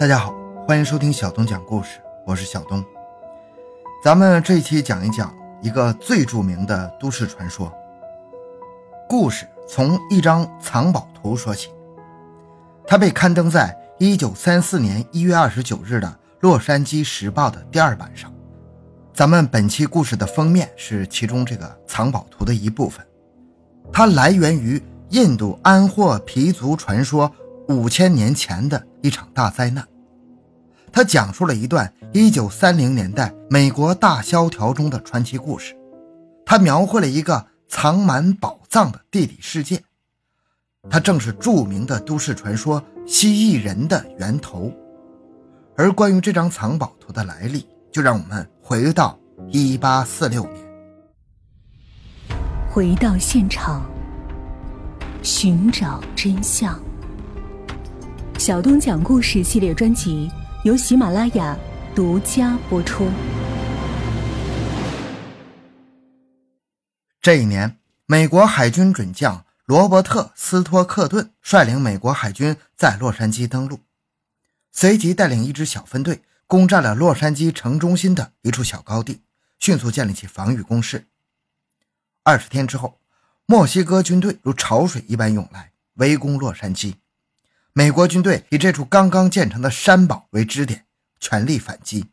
[0.00, 0.34] 大家好，
[0.66, 2.82] 欢迎收听小东讲故事，我是小东。
[4.02, 5.30] 咱们这一期讲一讲
[5.60, 7.70] 一个最著名的都市传说。
[9.06, 11.68] 故事从一张藏宝图说起，
[12.86, 16.08] 它被刊登在1934年1月29日的
[16.40, 18.32] 《洛杉矶时报》的第二版上。
[19.12, 23.06] 咱们本期故事的封面是其中这个藏宝图的一部分，
[23.92, 27.30] 它来源于印度安霍皮族传说。
[27.68, 29.86] 五千年前的一场大灾难，
[30.92, 35.76] 他讲述了一段一九三零年代美国大萧条中的传奇故事。
[36.44, 39.82] 他描绘了一个藏满宝藏的地理世界，
[40.88, 44.72] 它正是著名的都市传说蜥蜴人的源头。
[45.76, 49.16] 而关于这张藏宝图的来历，就让我们回到
[49.48, 50.56] 一八四六年，
[52.68, 53.88] 回到现场，
[55.22, 56.78] 寻找真相。
[58.36, 60.30] 小东讲故事系列专辑
[60.62, 61.58] 由喜马拉雅
[61.94, 63.10] 独家播出。
[67.22, 73.80] 这一年，美国海军准将罗伯特·斯托克顿率领美国海军在洛杉矶登陆，
[74.70, 79.22] 随即带领一支小分队攻占了洛杉矶城中心的一处小高地，
[79.58, 81.06] 迅速建立起防御工事。
[82.22, 82.98] 二十天之后，
[83.46, 86.96] 墨西哥军队如潮水一般涌来，围攻洛杉矶。
[87.72, 90.86] 美国军队以这处刚刚建成的山堡为支点，
[91.20, 92.10] 全力反击。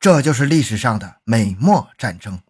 [0.00, 2.40] 这就是历史上的美墨战争，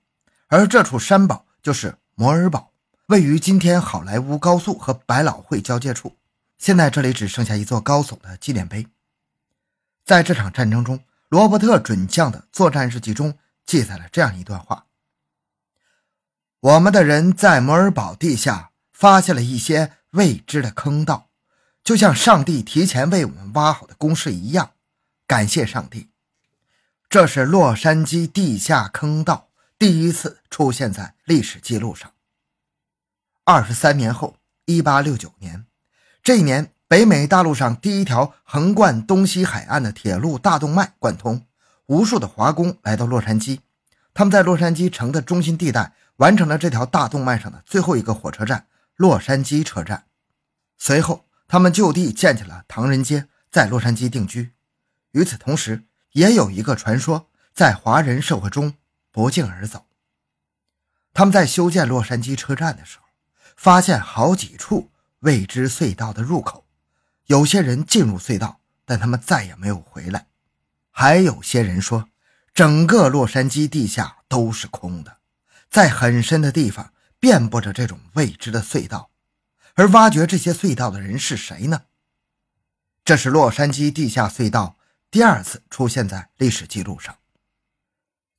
[0.49, 2.73] 而这处山堡就是摩尔堡，
[3.07, 6.17] 位于今天好莱坞高速和百老汇交界处。
[6.57, 8.87] 现在这里只剩下一座高耸的纪念碑。
[10.05, 14.87] 在这场战争中，罗伯特准将的作战日记中记载了这样一段话
[16.61, 21.31] ：“我们的人在摩尔堡地下发现了一些未知的坑道。”
[21.85, 24.71] 就像上帝提前为我们挖好的工事一样，
[25.27, 26.09] 感谢上帝。
[27.11, 32.11] 这是洛杉矶地下坑道第一次出现在历史记录上。
[33.45, 35.67] 二十三年后，一八六九年，
[36.23, 41.47] 这一年，北美大陆上第一条横贯东西海岸的铁路大动脉贯通，
[41.87, 43.61] 无数的华工来到洛杉矶，
[44.15, 50.07] 他们在洛杉矶城的中心地带完成了这条大动脉上的最后一个火车站——洛杉矶车站。
[50.79, 51.27] 随后。
[51.47, 54.53] 他们就地建起了唐人街，在洛杉矶定居。
[55.13, 58.75] 与此同时，也有一个传说在华人社会中
[59.13, 59.87] 不胫而走。
[61.13, 63.05] 他们在修建洛杉矶车站的时候，
[63.57, 64.91] 发现好几处
[65.21, 66.67] 未知隧道的入口，
[67.27, 70.27] 有些人进入隧道，但他们再也没有回来。
[70.91, 72.09] 还有些人说，
[72.53, 75.19] 整个洛杉矶地下都是空的，
[75.71, 79.11] 在很深的地方遍布着这种未知的隧道。
[79.75, 81.83] 而挖掘这些隧道的人是谁呢？
[83.05, 84.77] 这是洛杉矶地下隧道
[85.11, 87.17] 第二次出现在历史记录上。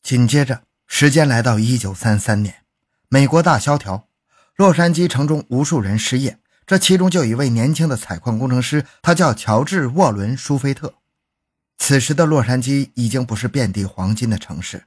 [0.02, 2.64] 紧接着，时间来到一九三三年，
[3.10, 4.08] 美国大萧条，
[4.56, 10.96] 洛杉矶城中无数人失业，这其中就有一位年轻的采矿工程师，他叫乔治·沃伦·舒菲特。
[11.78, 14.86] 此时的洛杉矶已经不是遍地黄金的城市，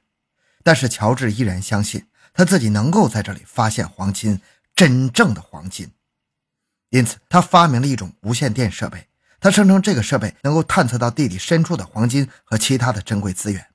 [0.63, 4.41] 但是乔治依然相信他自己能够在这里发现黄金，
[4.75, 5.91] 真正的黄金。
[6.89, 9.07] 因此，他发明了一种无线电设备。
[9.41, 13.67] 他声称这个设备能够探测到地底深处的黄金和其他的珍贵资源。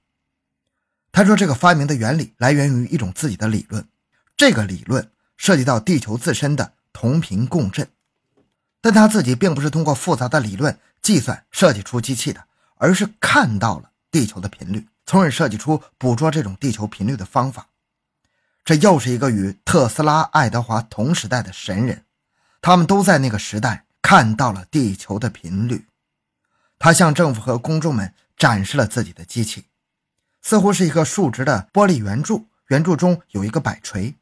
[1.10, 3.86] 他说，这个发明的原理来源于一种自己的理论，
[4.36, 7.88] 这个理论涉及到地球自身的同频共振。
[8.82, 12.44] 但他自己并不是通过复杂的理论计算设计出机器的，
[12.76, 17.68] 而是看到了地球的频率，从而设计出捕捉这种地球频率的方法。
[18.64, 22.03] 这又是一个与特斯拉、爱德华同时代的神人。
[22.66, 25.86] 他们都在那个时代看到了地球的频率。
[26.78, 29.66] 他向政府和公众们展示了自己的机器，
[30.40, 34.14] 似乎是一个竖直的玻璃圆柱，圆柱中有一个摆锤，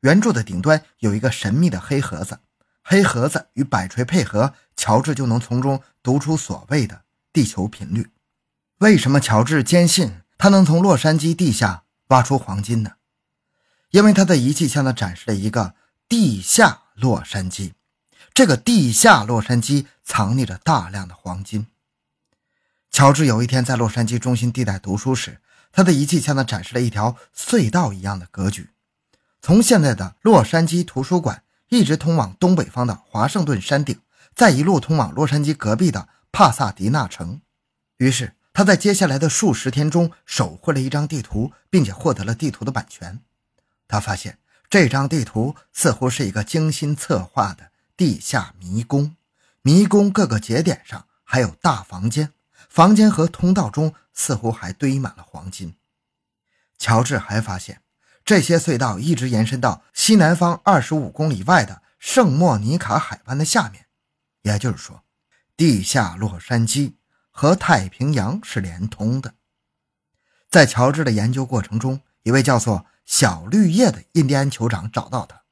[0.00, 2.40] 圆柱的顶端有一个神秘的黑盒子，
[2.82, 7.02] 黑盒子与摆锤配合，乔治就能从中读出所谓的
[7.32, 8.10] 地球频率。
[8.78, 12.94] 为什么乔治坚信他能从洛杉矶地下挖出黄金呢？
[13.90, 15.76] 因为他的仪器向他展示了一个
[16.08, 17.74] 地下洛杉矶。
[18.34, 21.68] 这个地下洛杉矶藏匿着大量的黄金。
[22.90, 25.40] 乔治有一天在洛杉矶中心地带读书时，
[25.70, 28.70] 他的仪器向他展示了一条隧道一样的格局，
[29.40, 34.00] 从现在的洛杉矶图书馆一直通往东北方的华盛顿山顶，
[34.34, 37.40] 再一路通往洛杉矶隔壁的帕萨迪纳城。
[37.98, 43.20] 于是他在接下来的数十天中手绘了一张地图，并且获得了地图的版权。
[43.86, 44.38] 他发现
[44.68, 47.70] 这张地图似乎是一个精心策划的。
[47.96, 49.16] 地下迷宫，
[49.62, 52.32] 迷宫各个节点上还有大房间，
[52.68, 55.76] 房间和通道中似乎还堆满了黄金。
[56.76, 57.82] 乔治还发现，
[58.24, 63.86] 这些隧道一直延伸到西南方二十五公里外的圣莫尼卡海湾的下面，
[64.42, 65.04] 也就是说，
[65.56, 66.94] 地下洛杉矶
[67.30, 69.34] 和太平洋是连通的。
[70.50, 75.42] 在乔治的研究过程中，一位叫做小绿叶的印第安酋长找到他。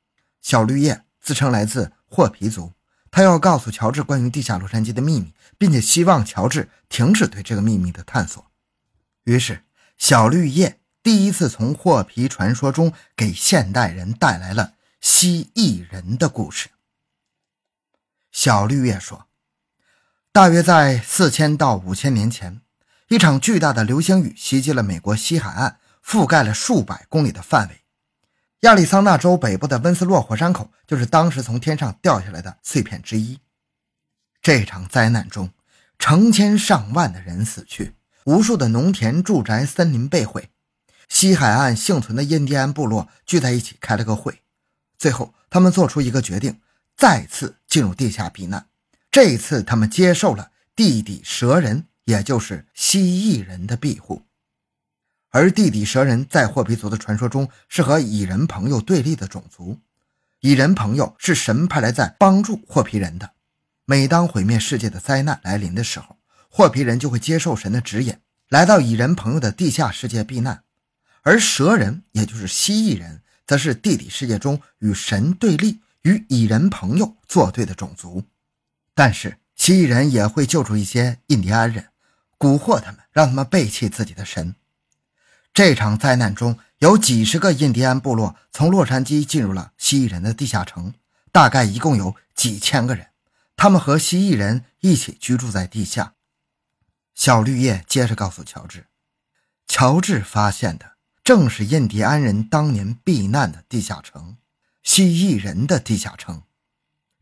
[0.41, 2.75] 小绿叶自称来自霍皮族，
[3.11, 8.45] 他要告诉乔治关于地下洛杉矶的秘密，并且希望乔治停止对这个秘密的探索。
[9.25, 9.65] 于是，
[9.97, 10.81] 小绿叶。
[11.03, 16.69] 第一次从霍皮传说中给现代人带来了蜥蜴人的故事。
[18.31, 19.27] 小绿叶说，
[20.33, 22.61] 大约在四千到五千年前，
[23.09, 27.82] 一场巨大的流星雨袭击了美国西海岸，覆盖了数百公里的范围。
[28.63, 33.41] 亚利桑那州北部的温斯洛火山口就是当时从天上掉下来的碎片之一。
[34.41, 35.51] 这场灾难中，
[35.99, 40.51] 成千上万的人死去，无数的农田、住宅、森林被毁。
[41.09, 44.43] 西海岸幸存的印第安部落聚在一起开了个会，
[44.97, 46.61] 最后他们做出一个决定，
[46.97, 48.69] 再次进入地下避难。
[49.11, 54.23] 这一次，他们接受了地底蛇人，也就是蜥蜴人的庇护。
[55.33, 59.81] 而地底蛇人在霍皮族的传说中是和蚁人朋友对立的种族，
[60.41, 63.31] 蚁人朋友是神派来在帮助霍皮人的。
[63.87, 66.19] 每当毁灭世界的灾难来临的时候，
[66.51, 68.15] 霍皮人就会接受神的指引，
[68.51, 70.65] 来到蚁人朋友的地下世界避难。
[71.23, 78.25] 而蛇人，也就是蜥蜴人，则是地底世界中与神对立、与蚁人朋友作对的种族。
[78.95, 81.87] 但是，蜥蜴人也会救助一些印第安人，
[82.39, 84.55] 蛊惑他们，让他们背弃自己的神。
[85.55, 90.95] 这场灾难中有几十个印第安部落从洛杉矶进入了蜥蜴人的地下城，
[91.31, 93.09] 大概一共有几千个人，
[93.55, 96.15] 他们和蜥蜴人一起居住在地下。
[97.15, 98.87] 小绿叶接着告诉乔治，
[99.67, 100.93] 乔治发现的。
[101.23, 104.39] 正是印第安人当年避难的地下城，
[104.83, 106.43] 蜥蜴人的地下城。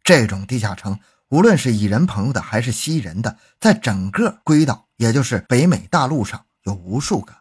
[0.02, 0.98] 这种地下城，
[1.28, 7.39] 无论是蚁人朋友的还是蜥蜴人的，在整个龟岛，也就是北美大陆上有无数个。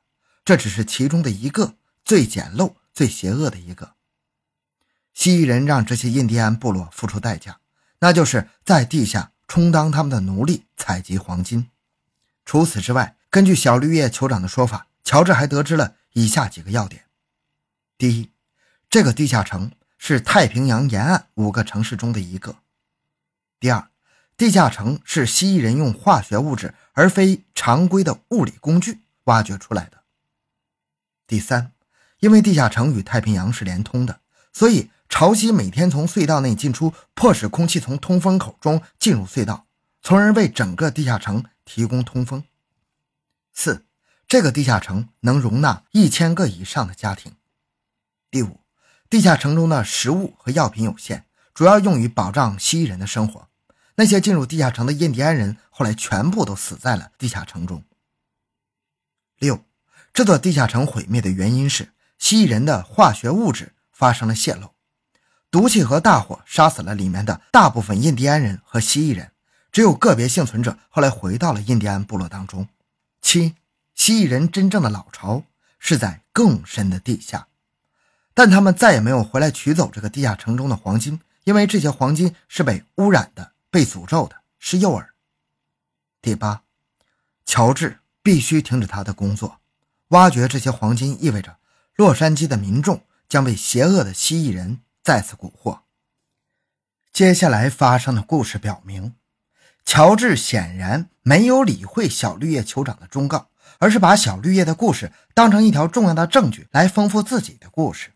[0.49, 3.93] 这只是其中的一个，最简陋、最邪恶的一个。
[5.13, 7.59] 蜥蜴人让这些印第安部落付出代价，
[7.99, 11.69] 那就是在地下充当他们的奴隶，采集黄金。
[12.45, 15.97] 除此之外，根据小绿叶酋长的说法，乔治还得知了。
[16.13, 17.03] 以下几个要点：
[17.95, 18.31] 第一，
[18.89, 22.53] 这个地下城是太平洋沿岸五个城市中的一个；
[23.59, 23.87] 第二，
[24.35, 29.98] 地下城是蜥蜴人用化学物质而非常规的物理工具挖掘出来的；
[31.29, 31.71] 第三，
[32.21, 34.19] 因为地下城与太平洋是连通的，
[34.51, 39.67] 所以潮汐每天从隧道内进出，迫使空气从通风口中进入隧道，
[40.01, 42.41] 从而为整个地下城提供通风；
[43.53, 43.85] 四。
[44.27, 47.33] 这个地下城能容纳一千个以上的家庭。
[48.29, 48.59] 第五，
[49.09, 53.47] 地下城中的食物和药品有限，主要用于保障蜥蜴人的生活。
[53.95, 57.83] 那些进入地下城的印第安人后来全部都死在了地下城中。
[59.39, 59.63] 六，
[60.19, 64.73] 这座地下城毁灭的原因是蜥蜴人的化学物质发生了泄漏，
[65.49, 69.31] 毒气和大火杀死了里面的大部分印第安人和蜥蜴人，
[69.71, 72.67] 只有个别幸存者后来回到了印第安部落当中。
[73.21, 73.55] 七。
[73.95, 75.43] 蜥蜴人真正的老巢
[75.77, 77.47] 是在更深的地下，
[78.33, 85.05] 但他们再也没有回来取走这个地下城中的黄金，因为这些黄金是被污染的、被诅咒的，是诱饵。
[86.21, 86.63] 第八，
[87.45, 89.61] 乔治必须停止他的工作，
[90.09, 91.57] 挖掘这些黄金意味着
[91.95, 95.79] 洛杉矶的民众将被邪恶的蜥蜴人再次蛊惑。
[97.11, 99.15] 接下来发生的故事表明，
[99.83, 103.47] 乔治显然没有理会小绿叶酋长的忠告。
[103.77, 108.11] 而是把小绿叶的故事当成一条重要的证据来丰富自己的故事。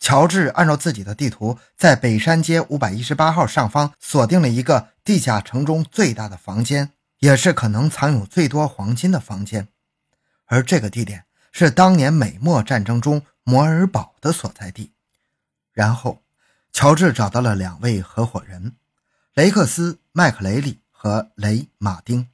[0.00, 9.68] 乔治按照自己的地图，在北山街五百一十八号上方锁定了一个地下城中最大的房间，也是可能藏有最多黄金的房间。
[10.48, 14.92] 而这个地点是当年美墨战争中摩尔堡的所在地。
[15.72, 16.22] 然后，
[16.72, 18.74] 乔治找到了两位合伙人：
[19.34, 22.28] 雷克斯·麦克雷里和雷·马丁。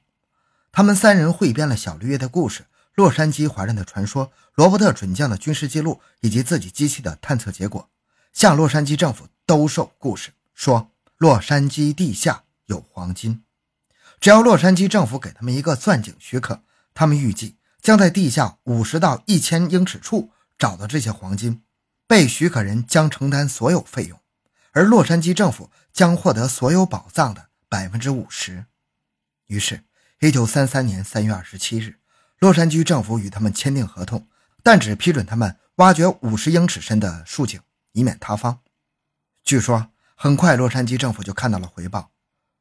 [0.71, 7.89] 他们三人汇编了小绿叶的故事、洛杉矶华人的传说、罗伯特准将的军事记录以及自己机器的探测结果，
[8.33, 13.43] 向洛杉矶政府兜售故事，说洛杉矶地下有黄金。
[14.19, 16.61] 只要洛杉矶政府给他们一个钻井许可，
[16.93, 21.61] 他们预计将在地下五十到一千英尺处找到这些黄金。
[22.07, 24.19] 被许可人将承担所有费用，
[24.71, 28.65] 而洛杉矶政府将获得所有宝藏的百分之五十。
[29.45, 29.83] 于是。
[30.21, 31.99] 一九三三年三月二十七日，
[32.39, 34.27] 洛杉矶政府与他们签订合同，
[34.63, 37.59] 但只批准他们挖掘五十英尺深的竖井，
[37.91, 38.61] 以免塌方。
[39.43, 42.11] 据说，很快洛杉矶政府就看到了回报。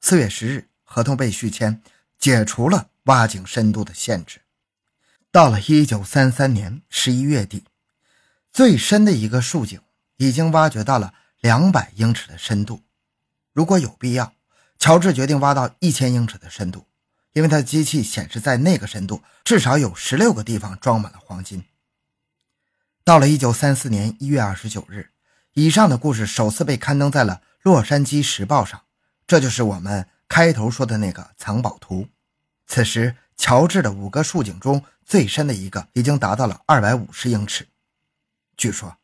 [0.02, 1.80] 四月十日，合同被续签，
[2.18, 4.42] 解除了挖井深度的限制。
[5.34, 7.64] 到了一九三三年十一月底，
[8.52, 9.80] 最深的一个竖井
[10.16, 12.82] 已经挖掘到了两百英尺的深度。
[13.52, 14.32] 如果有必要，
[14.78, 16.86] 乔治决定挖到一千英尺的深度，
[17.32, 21.64] 因为他的机器显示，在那个深度至少有十六个地方装满了黄金。
[23.02, 25.10] 到了一九三四年一月二十九日，
[25.54, 28.82] 以上的故事首次被刊登在了《洛杉矶时报》上，
[29.26, 32.06] 这就是我们开头说的那个藏宝图。
[32.68, 34.84] 此时，乔治的五个竖井中。
[35.06, 37.68] 最深的一个已经达到了二百五十英尺。
[38.56, 38.96] 据说，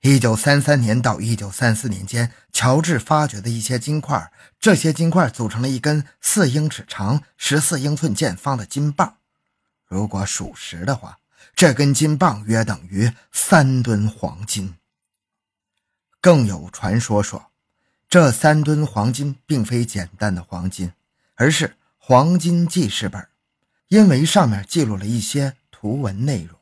[0.00, 9.16] 一九三三年到一九三四年间，乔治发掘的一些金块，这些金块组成了一根四英尺长、十四英寸见方的金棒。
[9.88, 11.18] 如果属实的话，
[11.56, 14.76] 这根金棒约等于三吨黄金。
[16.20, 17.50] 更有传说说，
[18.08, 20.92] 这三吨黄金并非简单的黄金，
[21.34, 23.29] 而是黄金记事本。
[23.90, 26.56] 因为上面记录了一些图文内容，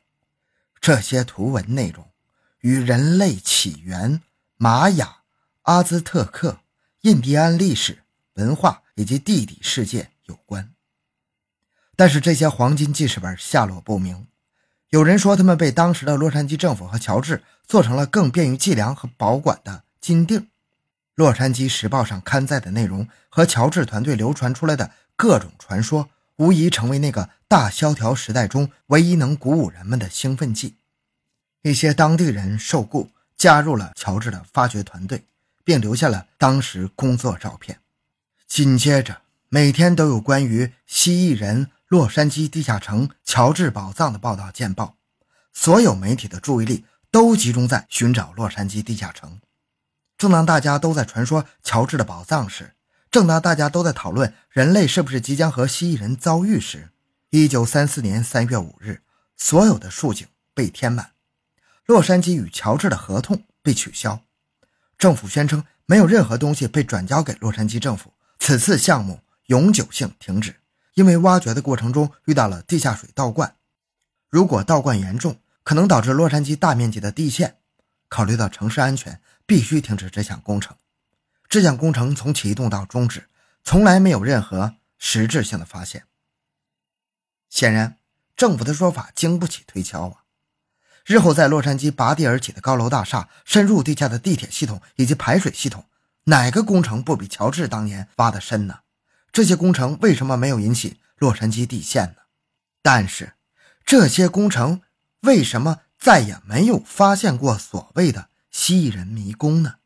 [0.80, 2.08] 这些图文内容
[2.60, 4.22] 与人类起源、
[4.56, 5.18] 玛雅、
[5.64, 6.60] 阿兹特克、
[7.02, 7.98] 印第安历史
[8.36, 10.72] 文化以及地底世界有关。
[11.96, 14.26] 但是这些黄金记事本下落不明，
[14.88, 20.48] 有人说他们被当时的洛杉矶政府和乔治做成了更便于计量和保管的金锭。
[21.14, 26.08] 洛杉矶时报上刊载的内容和乔治团队流传出来的各种传说。
[26.38, 30.76] 无疑成为那个大萧条时代中唯一能鼓舞人们的兴奋剂。
[31.62, 35.24] 一些当地人受雇加入了乔治的发掘团队，
[35.64, 37.80] 并留下了当时工作照片。
[38.46, 44.96] 紧接着，每天都有关于蜥蜴人、洛杉矶地下城、乔治宝藏的报道见报，
[45.52, 49.40] 所有媒体的注意力都集中在寻找洛杉矶地下城。
[50.16, 52.74] 正当大家都在传说乔治的宝藏时，
[53.18, 56.90] 正当大家都在讨论人类是不是即将和蜥蜴人遭遇时，
[57.30, 59.02] 一九三四年三月五日，
[59.36, 61.10] 所有的竖井被填满，
[61.84, 64.20] 洛杉矶与乔治的合同被取消，
[64.96, 70.54] 政府宣称没有任何东西被转交给洛杉矶政府，此次项目永久性停止，
[70.94, 73.56] 因为挖掘的过程中遇到了地下水倒灌，
[74.30, 77.56] 如果倒灌严重，可能导致洛杉矶大面积的地陷，
[78.08, 80.76] 考虑到城市安全，必须停止这项工程。
[81.48, 83.28] 这项工程从启动到终止，
[83.64, 86.04] 从来没有任何实质性的发现。
[87.48, 87.96] 显然，
[88.36, 90.24] 政府的说法经不起推敲啊！
[91.06, 95.86] 日后在洛杉矶拔地而起的高楼大厦、深入地下的地铁系统以及排水系统，
[96.24, 98.80] 哪个工程不比乔治当年挖的深呢？
[99.32, 102.16] 这些工程为什么没有引起洛杉矶地陷呢？
[102.82, 103.36] 但是，
[103.86, 104.82] 这些工程
[105.20, 109.76] 为什么再也没有发现过所谓的蜥蜴人迷宫呢？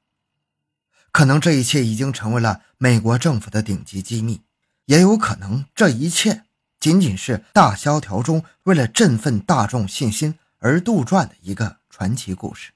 [1.12, 4.40] 可能这一切已经成为了美国政府的顶级机密，
[4.86, 6.44] 也有可能这一切
[6.80, 12.72] 仅仅是大萧条中为了振奋大众信心而杜撰的一个传奇故事。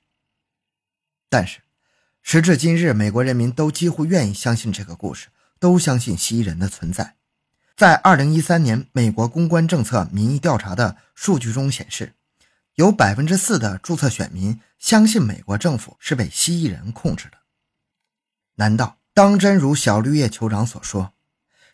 [1.30, 1.60] 但是，
[2.22, 5.28] 时至今日，美国人民都几乎愿意相信这个故事，
[5.58, 7.16] 都相信蜥蜴人的存在。
[7.74, 12.14] 在2013年美国公关政策民意调查的数据中显示，
[12.74, 17.38] 有百分之四的注册选民相信美国政府是被蜥蜴人控制的。
[18.56, 21.14] 难道当真如小绿叶酋长所说，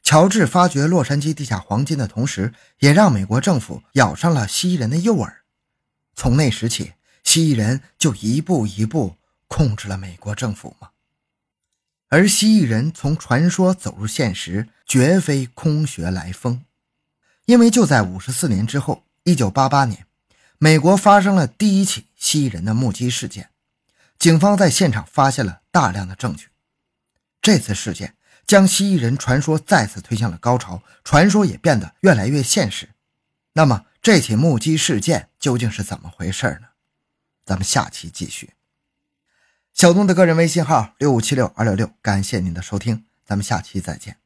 [0.03, 5.33] 乔治发掘洛杉矶地下黄金的同时，也让美国政府咬上了蜥蜴人的诱饵？
[6.15, 9.17] 从那时起，蜥蜴人就一步一步
[9.49, 10.91] 控制了美国政府吗？
[12.09, 16.65] 而蜥蜴人从传说走入现实，绝非空穴来风，
[17.47, 20.07] 因为就在五十四年之后，一九八八年，
[20.59, 23.51] 美国发生了第一起蜥蜴人的目击事件，
[24.19, 26.49] 警方在现场发现了大量的证据。
[27.43, 28.15] 这次事件
[28.47, 32.91] 将蜥蜴人传说再次推向了高潮，传说也变得越来越现实。
[33.55, 36.69] 那么，这起目击事件究竟是怎么回事呢？
[37.45, 38.55] 咱们下期继续。
[39.75, 44.22] 小东的个人微信号六五七六二六六，感谢您的收听，咱们下期再见。